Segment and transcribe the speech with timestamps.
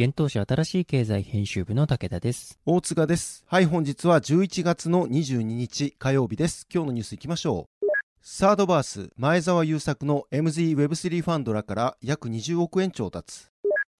[0.00, 2.58] 現当社新しい経済編集部の武田です。
[2.64, 3.44] 大塚です。
[3.46, 6.66] はい、本日は11月の22日火曜日です。
[6.72, 7.86] 今日のニュースいきましょう。
[8.22, 13.48] サードバース、前澤友作の MZWeb3 ファンドらから約20億円調達。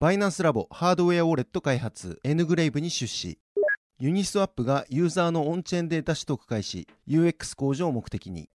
[0.00, 3.38] バイナンスラボハードウェアウォレット開発 N グレイブに出資。
[3.98, 8.48] ユニスワップがユーザーのオンチェーンデータ取得開始、UX 向上を目的に。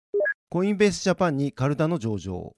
[0.50, 2.56] コインベースジャパンにカルダの上場。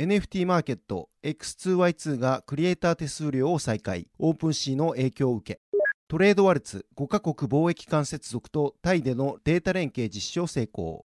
[0.00, 5.60] NFT マーケット X2Y2 がクリエイター手数料を再開、オープンシーの影響を受け。
[6.08, 11.04] トレードワルツ5カ国貿易間接続とタイでのデータ連携実施を成功。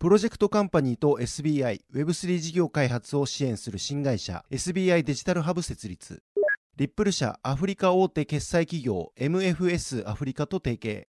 [0.00, 6.24] プロジェクトカンパニーと SBI、Web3 事業開発を支援する新会社 SBI デジタルハブ設立。
[6.76, 11.06] リップル社アフリカ大手決済企業 MFS アフリカと提携。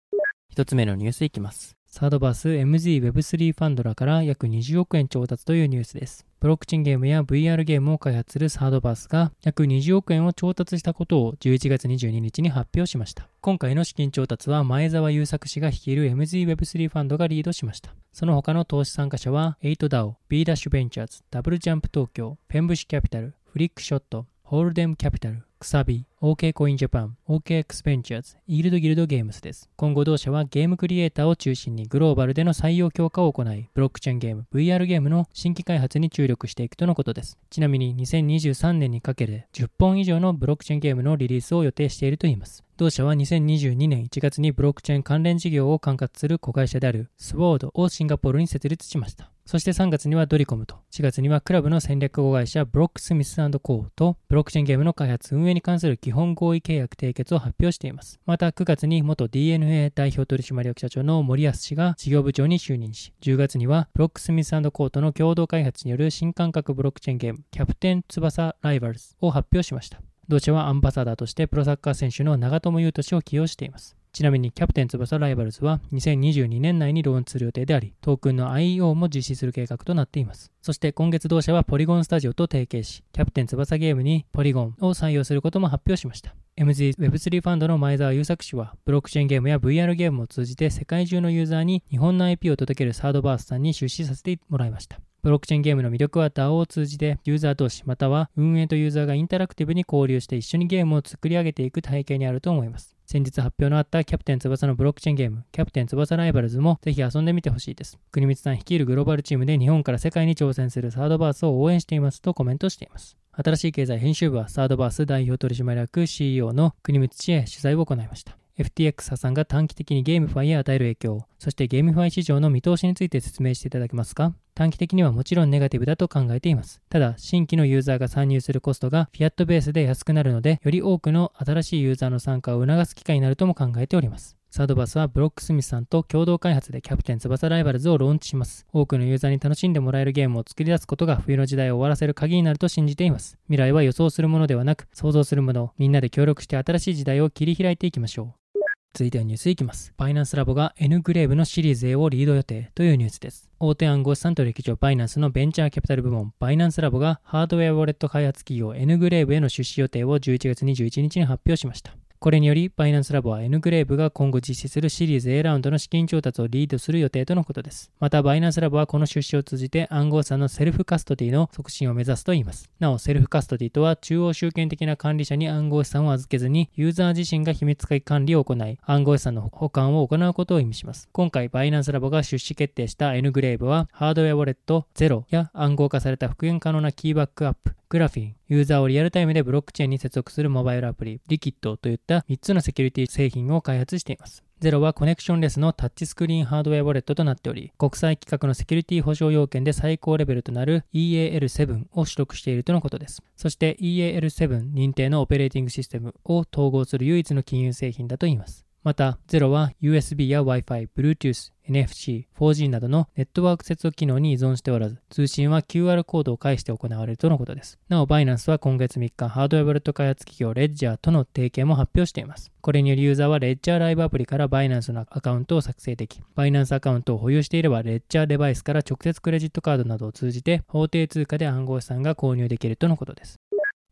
[0.49, 1.80] 一つ目のニュースいきます。
[1.91, 6.25] サードバース MZWeb3 ファンドらから約20億円調達というニュースです。
[6.39, 13.27] ブロックチェーンゲームや VR ゲームを開発するサードバースが約20億円を調達したことを11月22日に発表しました。
[13.41, 17.93] 今回の資金調達は前澤友作氏が率いる MZWeb3 ファンドがリードしました。
[18.13, 29.69] その他の投資参加者は 8DAO、B ダッシュベンチャーズ、ダブルジャンプ東京、ペンブシキャピタル、フリックショット、ホールデムキャピタル、サビ、OK コインジャパン、OKX ベンチャーズ、イールドギルドゲームスです。
[29.77, 37.39] 今後同社はゲームクリエイターを中心にグローバルでの採用強化を行い、ブロックチェーンゲーム、VR ゲームの新規開発に注力していくとのことです。
[37.51, 42.65] ちなみに2023年にかけて10本以上のブロックチェーンゲームのリリースを予定しているといいます。
[42.79, 49.30] 同社は2022年1月にブロックチェーン関連事業を管轄する子会社であるスウォードをシンガポールに設立しました。
[49.47, 58.21] そして3月にはドリコムと、4月にはクラブの戦略子会社ブロックスミスコーと、ブロックチェーンゲームの開発運営に関する基本合意契約締結を発表しています。
[58.27, 70.01] また9月に元 DNA 代表取締役社長の森保氏が事業部長に就任し、10月にはブロックスミスコーとの共同開発による新感覚ブロックチェーンゲーム、キャプテン翼ライバルズを発表しました。
[70.29, 73.97] 同社はアンバサダーとしてプロサッカー選手の長友佑都氏を起用しています。
[74.13, 80.51] ちなみにキャプテン翼ライバルズは2022年内にローンチする予定であり、トークンの IEO も実施する計画となっています。
[80.63, 86.35] そして今月同社はポリゴンスタジオと提携し、キャプテン翼ゲームにポリゴンを採用することも発表しました。
[86.59, 95.01] MZWeb3 ファンドの前澤友作氏は、ブロックチェーンゲームや VR ゲームを通じて世界中のユーザーに日本の IP を届けるサードバースさんに出資させてもらいました。
[95.23, 102.97] ブロックチェーンゲームの魅力は DAO を通じてユーザー同士または運営とユーザーがインタラクティブに交流して一緒にゲームを作り上げていく背景にあると思います。
[103.11, 107.99] 先日発表のあったキャプテン翼のブロックチェーンゲーム、キャプテン翼ライバルズもぜひ遊んでみてほしいです。
[108.13, 113.17] 国光さん率いるグローバルチームで日本から世界に挑戦するサードバースを応援していますとコメントしています。
[113.33, 118.40] 新しい経済編集部はサードバース代表取締役 CEO の国光氏へ取材を行いました。
[118.61, 124.35] FTX 破産が短期的にゲームファイへ与える影響、そしてゲームファイ市場の見通しについて説明していただけますか？
[124.55, 126.83] 短期的にはもちろんネガティブだと考えています。
[126.91, 134.37] ただ、新規のユーザーが参入するコストがフィアットベースで安くなるので、より多くの新しいユーザーの参加を促す機会になるとも考えております。
[134.51, 138.67] サードバースはブロックスミスさんと共同開発でキャプテン翼ライバルズをローンチします。
[138.73, 143.39] 多くのユーザーに楽しんでもらえるゲームを作り出すことが冬の時代を終わらせる鍵になると信じています。
[143.47, 148.50] 未来は予想するものではなく、創造するものみんなで協力して新しい時代を切り開いていきましょう。
[148.93, 149.95] 続いてはニュースいきます。
[149.97, 153.49] バイナンスラボが N グレーブのシリーズ A をリード予定というニュースです。
[153.61, 161.95] 大手暗号資産取引所バイナンスのベンチャーキャピタル部門バイナンスラボがハードウェアウォレット開発企業 N グレーブへの出資予定を11月21日に発表しました。
[162.21, 167.91] これにより、バイナンスラボは N グレーブが今後実施するシリーズ A ラウンドの資金調達をリードする予定とのことです。
[167.99, 172.69] また、バイナンスラボはこの出資を通じて暗号資産のセルフカストディの促進を目指すと言います。
[172.79, 181.09] なお、セルフカストディとは中央集権的な管理者に暗号資産を預けずに、ユーザー自身が秘密解管理を行い、暗号資産の保管を行うことを意味します。
[181.13, 194.45] 今回、バイナンスラボが出資決定した N グレーブは、ハードウェアウォレット0や暗号化された復元可能なキーバックアップ、グラフィン、ユーザーをリアルタイムでブロックチェーンに接続するモバイルアプリ、リキッドといった3つのセキュリティ製品を開発しています。
[194.61, 203.25] ゼロはコネクションレスのタッチスクリーンハードウェアウォレットとなっており、国際規格のセキュリティ保証要件で最高レベルとなる EAL7 を取得しているとのことです。
[203.35, 208.70] そして EAL7 認定のオペレーティングシステムを統合する唯一の金融製品だといいます。
[208.83, 217.79] また、ゼロは USB や Wi-Fi、Bluetooth、NFC、4G などのネットワーク接続機能に依存しておらず、通信は QR コードを介して行われるとのことです。
[217.91, 222.51] なお、バイナンスは今月3日、ハードウェアウォレット開発企業レッジャーとの提携も発表しています。
[222.63, 233.37] これによりユーザーはレッジャーライブアプリからバイナンスのアカウントを作成でき、バイナンスアカウントを保有していれば、レッジャーデバイスから直接クレジットカードなどを通じて、法定通貨で暗号資産が購入できるとのことです。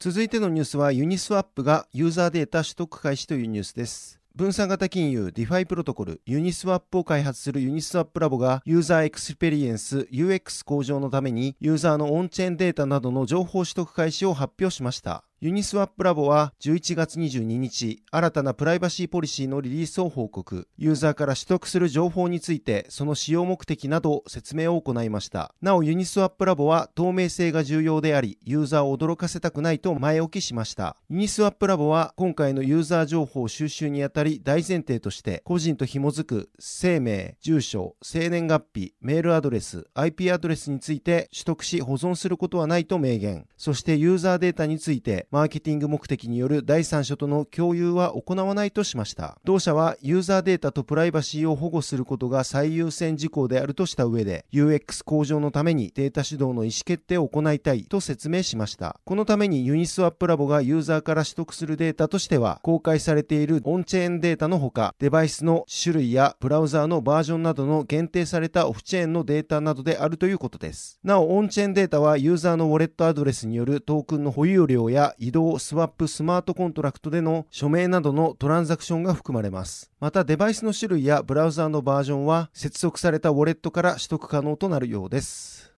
[0.01, 4.18] 続いてのニュースはユニスワップがユーザーデータ取得開始というニュースです。
[4.39, 15.25] 分散型金融 DeFi プロトコルユニスワップを開発するユニスワップラボがユーザーエクスペリエンス UX 向上のためにユーザーのオンチェーンデータなどの情報取得開始を発表しました。
[15.41, 20.67] ユニスワップラボは11月22日、新たなプライバシーポリシーのリリースを報告。
[20.77, 25.55] ユーザーから取得する情報について、その使用目的など説明を行いました。
[25.63, 30.97] なお、ユニスワップラボは透明性が重要であり、ユーザーを驚かせたくないと前置きしました。
[31.09, 43.47] ユニスワップラボは今回のユーザー情報収集にあたり大前提として、個人と紐づく氏名、住所、生年月日、メールアドレス、IP アドレスについて取得し保存することはないと明言。
[43.57, 49.39] そしてユーザーデータについて、マーケティング目的による第三者との共有は行わないとしました。
[49.45, 58.99] 同社はユーザーデータとプライバシーを保護することが最優先事項であるとした上で、UX 向上のためにデータ主導の意思決定を行いたいと説明しました。
[59.05, 70.99] このためにユニスワップラボがユーザーから取得するデータとしては、公開されているオンチェーンデータのほか、デバイスの種類やブラウザーのバージョンなどの限定されたオフチェーンのデータなどであるということです。
[71.05, 79.91] なお、オンチェーンデータはユーザーのウォレットアドレスによるトークンの保有量や移動、スワップスマートコントラクトでの署名などのトランザクションが含まれます。
[79.99, 85.75] またデバイスの種類やブラウザーのバージョンは接続されたウォレットから取得可能となるようです。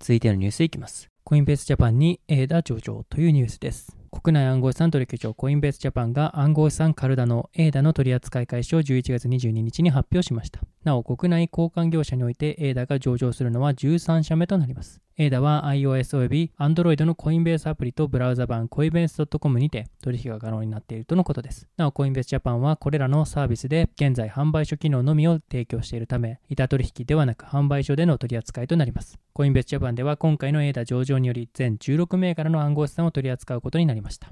[0.00, 1.08] 続いてのニュースいきます。
[1.22, 3.96] コインベースジャパンに A ダ上場というニュースです。
[4.10, 10.60] 国内暗号資産取引所コインベースジャパンが暗号資産カルダの A ダの取扱い開始を11月22日に発表しました。
[10.84, 15.00] なお、国内交換業者において A ダが上場するのは13社目となります。
[15.18, 21.68] エイダは iOS および Android のコインベースアプリとブラウザ版コインベース .com にて取引が可能になっているとのことです。
[21.76, 29.18] なお、コインベースジャパンはこれらのサービスで現在販売所機能のみを提供しているため、板取引ではなく販売所での取り扱いとなります。
[29.34, 34.30] コインベースジャパンでは今回のエーダ上場により全16銘柄の暗号資産を取り扱うことになりました。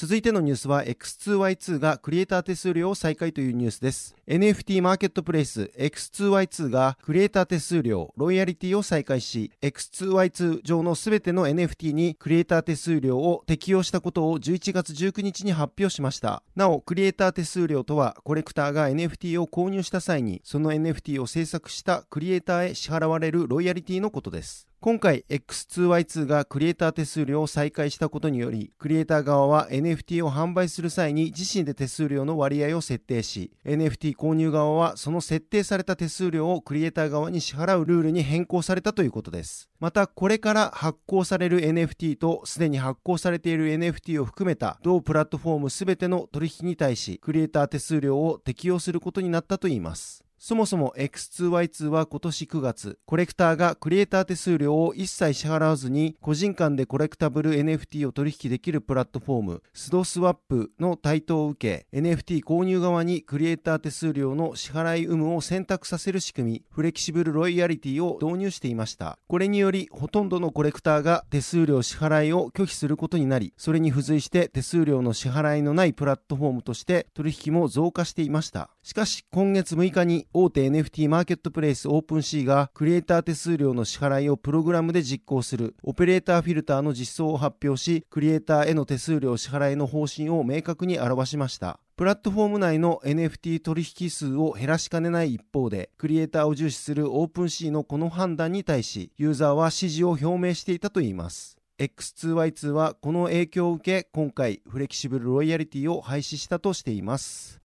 [0.00, 4.14] 続いてのニュースは X2Y2 がクリエイター手数料を再開というニュースです。
[4.28, 16.44] NFT マーケットプレイス X2Y2 がクリエイター手数料、ロイヤリティを再開し、X2Y2 上のすべての NFT にクリエイター手数料を適用したことを11月19日に発表しました。
[16.54, 24.67] なお、クリエイター手数料とは、コレクターが NFT を購入した際に、その NFT を制作したクリエイターへ支払われるロイヤリティのことです。
[24.80, 39.68] 今回 X2Y2 がクリエイター手数料を再開したことにより、クリエイター側は NFT を販売する際に自身で手数料の割合を設定し、NFT 購入側はその設定された手数料をクリエイター側に支払うルールに変更されたということです。
[39.80, 50.27] また、これから発行される NFT とすでに発行されている NFT を含めた同プラットフォームすべての取引に対し、クリエイター手数料を適用することになったといいます。
[50.38, 69.18] そもそも X2Y2 は今年9月、コレクターがクリエイター手数料を一切支払わずに、個人間でコレクタブル NFT を取引できるプラットフォーム、スドスワップの台頭を受け、NFT 購入側にクリエイター手数料の支払い有無を選択させる仕組み、フレキシブルロイヤリティを導入していました。
[69.26, 78.70] これにより、ほとんどのコレクターが手数料支払いを拒否することになり、それに付随して手数料の支払いのないプラットフォームとして取引も増加していました。
[78.84, 91.80] しかし、今月6日に大手 NFT マーケットプレイスオープンシーがクリエイター手数料の支払いをプログラムで実行するオペレーターフィルターの実装を発表し、クリエイターへの手数料支払いの方針を明確に表しました。
[91.96, 101.56] プラットフォーム内の NFT 取引数を減らしかねない一方で、クリエイターを重視するオープンシーのこの判断に対し、ユーザーは支持を表明していたといいます。
[101.78, 107.60] X2Y2 はこの影響を受け、今回フレキシブルロイヤリティを廃止したとしています。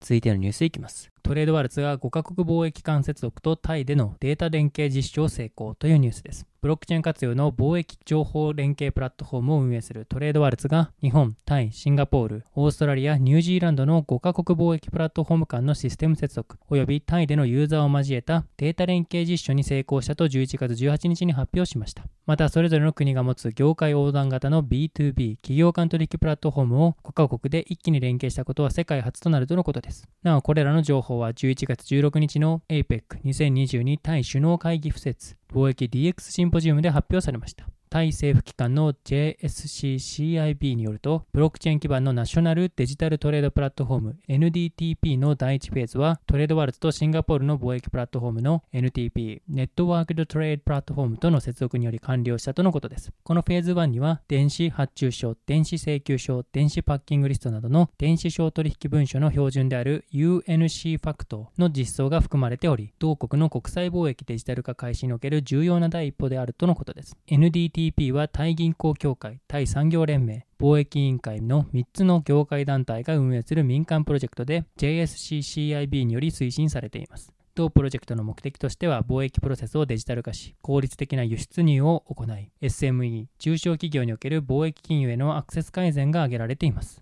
[0.00, 1.10] 続いてのニュースいきます。
[1.22, 6.46] トレードワルツが5カ国貿易間接続とタイでのデータ連携実証成功というニュースです。
[6.60, 22.02] ブロックチェーン活用の貿易情報連携プラットフォームを運営するトレードワルツが日本、タイ、シンガポール、オーストラリア、ニュージーランドの5カ国貿易プラットフォーム間のシステム接続およびタイでのユーザーを交えたデータ連携実証に成功したと11月18日に発表しました。
[22.26, 30.08] またそれぞれの国が持つ業界横断型の B2B 企業間取引プラットフォームを5カ国で一気に連携したことは世界初となるとのことです。
[30.24, 37.68] なおこれらの情報は11月16日の APEC2022 対首脳会議敷設貿易 DX シンポジウムで発表されました。
[37.88, 53.12] タイ政府機関の JSCCIB によると、ブロックチェーン基盤のナショナルデジタルトレードプラットフォーム NDTP の第1フェーズは、トレードワルツとシンガポールの貿易プラットフォームの NTP、ネットワークドトレードプラットフォームとの接続により完了したとのことです。
[53.22, 67.16] このフェーズ1には、電子発注書、電子請求書、電子パッキングリストなどの電子商取引文書の標準である UNC ファクトの実装が含まれており、同国の国際貿易デジタル化開始における重要な第一歩であるとのことです。
[67.28, 77.32] NDT NDTP はタイ銀行協会、タイ産業連盟、貿易委員会の3つの業界団体が運営する民間プロジェクトで JSCCIB により推進されています。
[77.54, 87.00] 同プロジェクトの目的としては貿易プロセスをデジタル化し、効率的な輸出入を行い、SME、中小企業における貿易金融へのアクセス改善が挙げられています。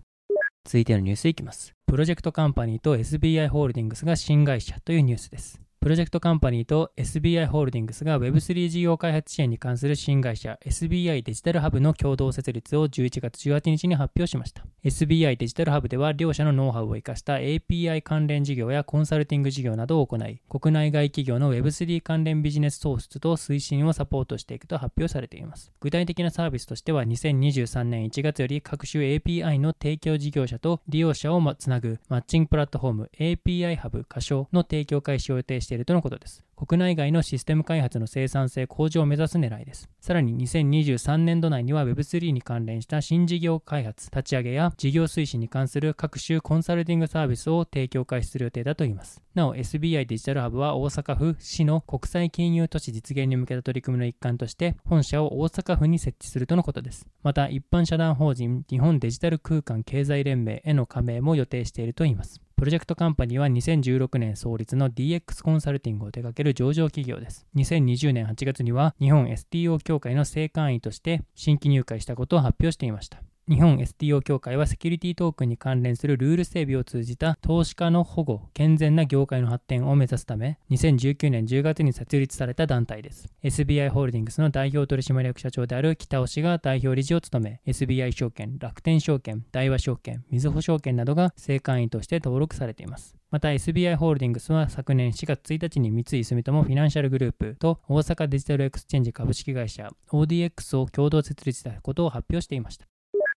[0.65, 1.73] 続いてのニュースいきます。
[1.87, 5.59] プロジェクトカンパニーと SBI ホールディングスが新会社というニュースです。
[5.87, 14.65] プロジェクトカンパニーと SBI ホールディングスが Web3 事業開発支援に関する新会社 SBI デジタルハブの共同設立を11月18日に発表しました。
[14.83, 25.71] SBI デジタルハブでは両社のノウハウを生かした API 関連事業やコンサルティング事業などを行い、国内外企業の Web3 関連ビジネス創出と推進をサポートしていくと発表されています。
[25.79, 36.43] 具体的なサービスとしては2023年1月より各種 API の提供事業者と利用者をつなぐマッチングプラットフォーム API ハブ仮称の提供開始を予定しているとのことです。
[36.55, 39.89] 国内外のシステム開発の生産性向上を目指す狙いです。
[40.01, 49.21] さらに2023年度内には Web3 に関連した新事業開発、立ち上げや事業推進に関する各種コンサルティングサービスを提供開始する予定だといいます。
[49.35, 57.07] なお SBI デジタルハブは大阪府市の国際金融都市実現に向けた取り組みの一環として本社を大阪府に設置するとのことです。
[57.21, 62.41] また一般社団法人日本デジタル空間経済連盟への加盟も予定しているといいます。
[62.57, 67.45] プロジェクトカンパニーは2016年創立の DX コンサルティングを手掛ける上場企業です。
[67.55, 73.21] 2020年8月には日本 STO 協会の正会員として新規入会したことを発表していました。
[73.49, 83.29] 日本 STO 協会はセキュリティトークンに関連するルール整備を通じた投資家の保護、健全な業界の発展を目指すため、2019年10月に設立された団体です。
[83.43, 93.15] SBI ホールディングスの代表取締役社長である北尾氏が代表理事を務め、SBI 証券、楽天証券、大和証券、みずほ証券などが正会員として登録されています。
[93.31, 102.87] また SBI ホールディングスは昨年4月1日に三井住友フィナンシャルグループと大阪デジタルエクスチェンジ株式会社 ODX を共同設立したことを発表していました。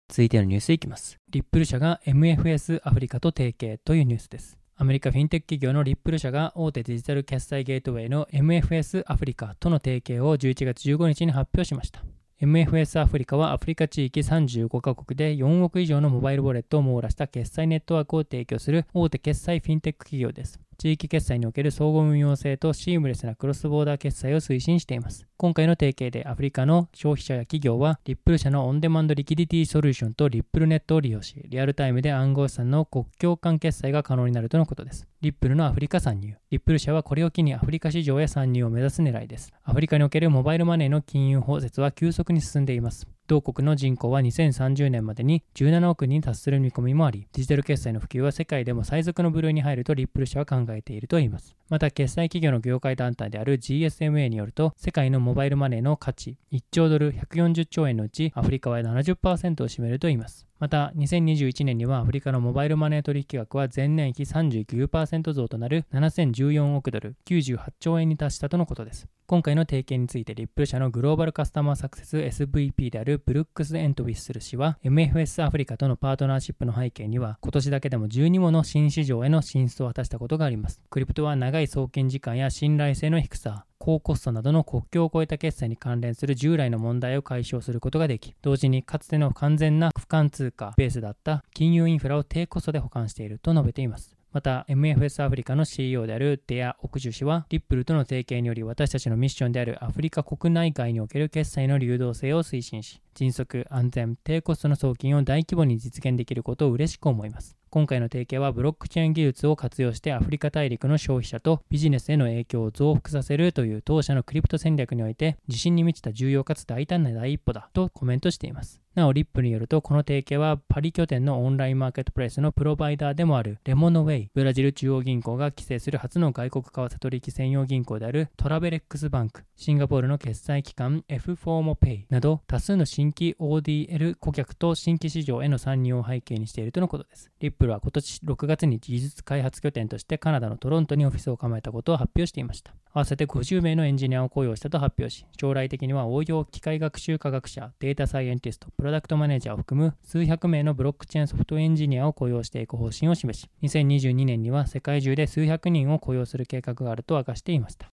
[0.09, 1.17] 続いてのニュースいきます。
[1.29, 4.57] リップル社が MFS アフリカと提携というニュースです。
[4.77, 12.03] アメリカフィンテック企業のリップル社が大手デジタル決済ゲートウェイの MFS アフリカとの提携を11月15日に発表しました。
[12.39, 20.59] MFS アフリカはアフリカ地域35カ国で4億以上のモバイルウォレットを網羅した決済ネットワークを提供する大手決済フィンテック企業です。
[20.77, 25.25] 地域決済における相互運用性とシームレスなクロスボーダー決済を推進しています。
[25.37, 35.07] 今回の提携でアフリカの消費者や企業はリップル社のオンデマンドリキディティソリューションとリップルネットを利用し、リアルタイムで暗号資産の国境間決済が可能になるとのことです。
[35.21, 36.35] リップルのアフリカ参入。
[36.51, 39.51] リップル社はこれを機にアフリカ市場へ参入を目指す狙いです。
[39.63, 43.07] アフリカにおけるモバイルマネーの金融包摂は急速に進んでいます。
[43.27, 51.57] 同国の人口は2030年までに17億人に達する見込みもあり、デジタル決済の普及は世界でも最速の部類に入るとリップル社は考えているといいます。
[51.69, 60.47] また、決済企業の業界団体である GSMA によると、世界のモバイルマネーの価値1兆ドル140兆円のうち、アフリカは70%を占めるといいます。
[60.59, 69.07] また、2021年にはアフリカのモバイルマネー取引額は前年比39%増となる7014億ドル98兆円に達したとのことです。
[69.29, 80.79] 今回の提携についてリップル社のグローバルカスタマーサクセス SVP であるブルックス・エントウィッスル氏は MFS アフリカとのパートナーシップの背景には今年だけでも12もの新市場への進出を果たしたことがあります。
[80.89, 94.16] クリプトは長い送金時間や信頼性の低さ、高コストなどの国境を越えた決済に関連する従来の問題を解消することができ、同時にかつての完全な不換通貨ベースだった金融インフラを低コストで保管していると述べています。
[94.37, 107.57] また MFS アフリカの CEO であるデア・オクジュ氏はリップルとの提携により私たちのミッションであるアフリカ国内外における決済の流動性を推進し迅速、安全、低コストの送金を大規模に実現できることを嬉しく思います。
[107.71, 118.83] 今回の提携はブロックチェーン技術を活用してアフリカ大陸の消費者とビジネスへの影響を増幅させるという当社のクリプト戦略において自信に満ちた重要かつ大胆な第一歩だとコメントしています。
[118.97, 137.29] なお、リップによると、この提携はパリ拠点のオンラインマーケットプレイスのプロバイダーでもあるレモンウェイ、ブラジル中央銀行が規制する初の外国為替取引専用銀行であるトラベレックスバンク、シンガポールの決済機関 F フォーモペイなど多数の新規 ODL 顧客と新規市場への参入を背景にしているとのことです。
[137.39, 142.73] リップルは今年6月に技術開発拠点としてカナダのトロントにオフィスを構えたことを発表していました。
[142.97, 157.91] 合わせて50名のエンジニアを雇用したと発表し、将来的には応用機械学習科学者、データサイエンティスト、プロダクトマネージャーを含む数百名のブロックチェーンソフトエンジニアを雇用していく方針を示し、2022年には世界中で数百人を雇用する計画があると明かしていました。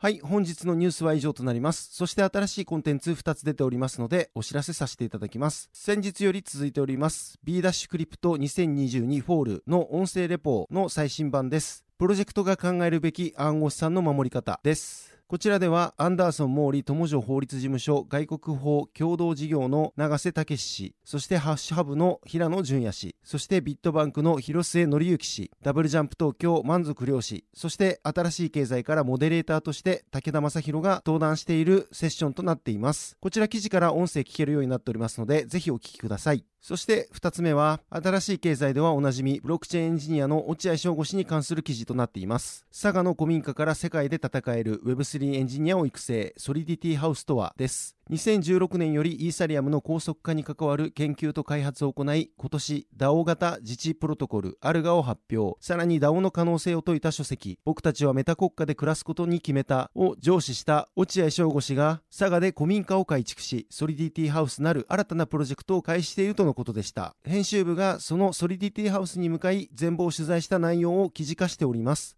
[0.00, 1.88] はい、本日のニュースは以上となります。
[1.92, 5.70] そして新しいコンテンツ2つ出ておりますので、お知らせさせていただきます。
[5.72, 11.84] 先日より続いております、B ダッシュクリプト2022フォールの音声レポの最新版です。
[11.98, 15.17] プロジェクトが考えるべき暗号資産の守り方です。
[15.28, 33.18] こちらでは、アンダーソン・モーリー友城法律事務所外国法共同事業の長瀬威志氏、そしてハッシュハブの平野淳也氏、そしてビットバンクの廣末紀之氏、ダブルジャンプ東京満足亮氏、そして新しい経済からモデレーターとして竹田匡宏が登壇しているセッションとなっています。
[33.20, 36.46] こちら記事から音声聞けるようになっておりますので、ぜひお聞きください。
[36.60, 42.66] そして2つ目は、新しい経済ではおなじみ、ブロックチェーンエンジニアの落合翔吾氏に関する記事となっています。
[42.70, 47.98] 佐賀の古民家から世界で戦える Web3 エンジニアを育成、ソリディティハウスとはです。
[48.10, 55.58] 2016年よりイーサリアムの高速化に関わる研究と開発を行い、今年 DAO 型自治プロトコルアルガを発表。
[55.60, 67.14] さらに DAO の可能性を説いた書籍、僕たちはメタ国家で暮らすことに決めたを上司した落合翔吾氏が、佐賀で古民家を改築し、ソリディティハウスなる新たなプロジェクトを開始しているとのことでした。
[67.24, 72.17] 編集部がそのソリディティハウスに向かい、全貌を取材した内容を記事化しております。